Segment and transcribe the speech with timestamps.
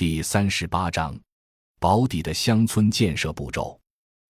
[0.00, 1.14] 第三十八章，
[1.78, 3.78] 保底的乡村建设步骤，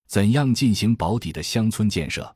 [0.08, 2.35] 怎样进行保底的乡村建设？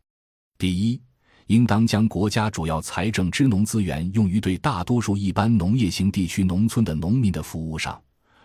[0.57, 1.03] 第一，
[1.49, 8.01] 应当将国家主要财政支农资源用于对大多数一般农业型地区农村的农民的服务上，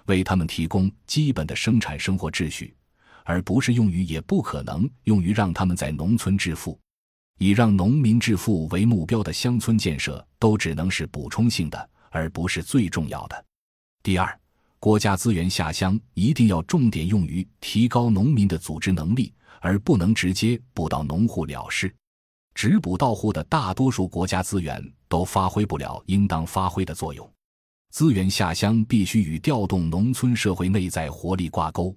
[0.07, 2.75] 为他们提供基本的生产生活秩序，
[3.25, 6.75] 而不是用于也不可能用于让他们在农村致富。
[7.37, 13.45] 以让农民致富为目标的乡村建设，都只能是补充性的，而不是最重要的。
[14.01, 14.39] 第二。
[14.79, 21.93] 国家资源下乡一定要重点用于提高农民的组织能力，而不能直接补到农户了事。
[22.55, 27.29] 只补到户的大多数国家资源都发挥不了应当发挥的作用。
[27.91, 31.93] 资源下乡必须与调动农村社会内在活力挂钩。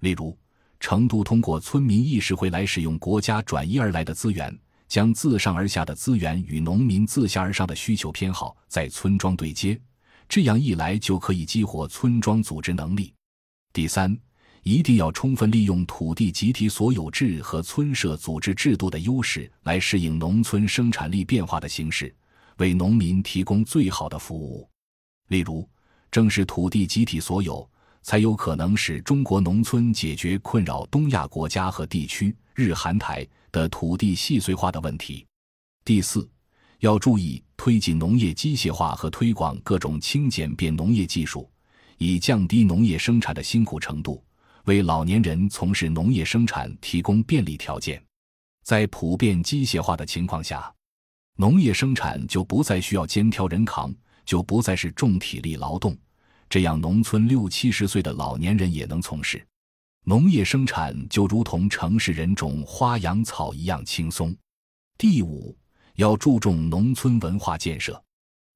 [0.00, 0.34] 例如，
[0.80, 9.78] 成都通过村民议事会来使用国家转移而来的资源，将自上而下的资源与农民自下而上的需求偏好在村庄对接。
[10.34, 13.14] 这样一来，就可以激活村庄组织能力。
[13.72, 14.18] 第三，
[14.64, 22.12] 一定要充分利用土地集体所有制和村社组织制度的优势，来适应农村生产力变化的形势，
[22.56, 24.68] 为农民提供最好的服务。
[25.28, 25.68] 例如，
[26.10, 27.70] 正是土地集体所有，
[28.02, 35.24] 才有可能使中国农村解决困扰东亚国家和地区（日韩台）的土地细碎化的问题。
[35.84, 36.28] 第四。
[36.80, 41.50] 要注意推进农业机械化和推广各种轻简便农业技术，
[41.96, 44.22] 以降低农业生产的辛苦程度，
[44.64, 48.04] 为老年人从事农业生产提供便利条件。
[48.64, 50.70] 在普遍机械化的情况下，
[51.36, 53.94] 农业生产就不再需要肩挑人扛，
[54.26, 55.96] 就不再是重体力劳动，
[56.50, 59.42] 这样农村六七十岁的老年人也能从事
[60.02, 64.36] 农业生产，就如同城市人种花养草一样轻松。
[64.98, 65.56] 第五。
[65.96, 68.02] 要注重农村文化建设，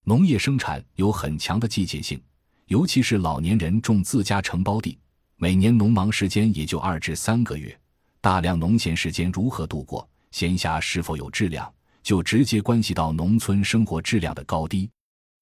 [0.03, 2.21] 农业生产有很强的季节性，
[2.67, 4.99] 尤其是老年人种自家承包地，
[5.37, 7.79] 每年农忙时间也就二至三个月，
[8.21, 11.73] 大量农闲时间如何度过，闲暇是否有质量，
[12.03, 14.91] 就直接关系到农村生活质量的高低。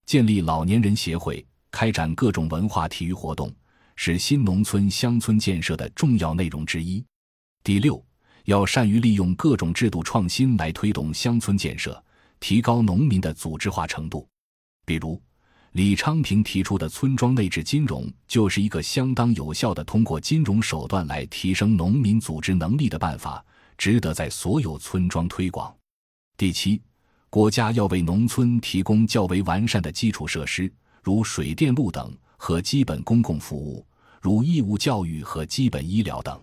[0.05, 3.51] 建立老年人协会，开展各种文化体育活动，
[3.95, 7.03] 是新农村乡村建设的重要内容之一。
[7.65, 8.06] 第六。
[8.47, 12.03] 要善于利用各种制度创新来推动乡村建设，
[12.39, 14.27] 提高农民的组织化程度。
[14.85, 15.21] 比如，
[15.73, 23.45] 李昌平提出的村庄内置金融，就是一个相当有效的通过金融手段来提升农民组织能力的办法，
[23.77, 25.75] 值得在所有村庄推广。
[26.37, 26.81] 第七，
[27.29, 33.85] 国家要为农村提供较为完善的基础设施，如水电路等和基本公共服务，
[34.23, 36.41] 如义务教育和基本医疗等。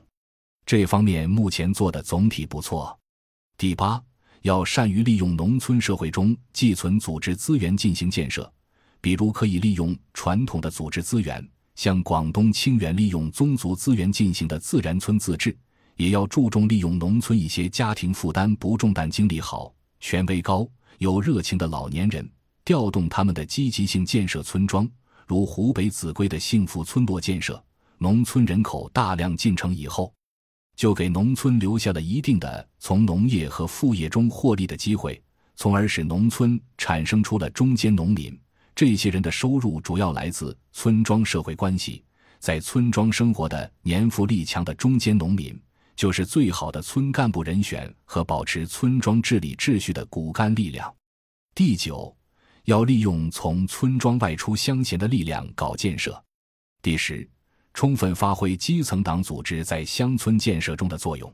[0.65, 2.97] 这方面目前做的总体不错。
[3.57, 4.01] 第八，
[4.41, 8.51] 要善于利用农村社会中寄存组织资源进行建设，
[9.01, 15.51] 比如可以利用传统的组织资源，像广东清远利用宗族资源进行的自然村自治；
[15.97, 22.27] 也要注重利用农村一些家庭负担不重但精力好、权威高、有热情的老年人，
[22.63, 24.89] 调动他们的积极性建设村庄，
[25.27, 27.61] 如湖北秭归的幸福村落建设。
[27.97, 30.13] 农村人口大量进城以后。
[30.75, 35.21] 就给农村留下了一定的从农业和副业中获利的机会，
[35.55, 38.37] 从而使农村产生出了中间农民。
[38.75, 42.03] 这些人的收入主要来自村庄社会关系，
[42.39, 45.57] 在村庄生活的年富力强的中间农民，
[45.95, 50.91] 就是最好的村干部人选和保持村庄治理秩序的骨干力量。
[51.53, 52.15] 第九，
[52.65, 56.21] 要利用从村庄外出乡贤的力量搞建设。
[56.81, 57.29] 第十。
[57.73, 61.33] 充分发挥基层党组织在乡村建设中的作用。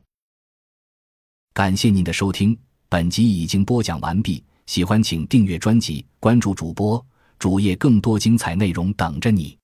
[1.54, 2.58] 感谢您的收听，
[2.88, 4.44] 本集已经播讲完毕。
[4.66, 7.06] 喜欢请订阅专辑，关注主播
[7.38, 9.59] 主页，更多精彩内容等着你。